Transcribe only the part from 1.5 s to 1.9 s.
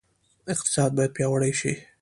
شي